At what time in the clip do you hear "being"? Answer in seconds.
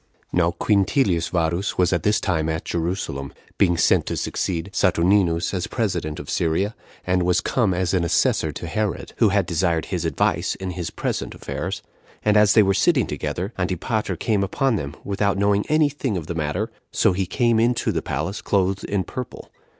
3.59-3.77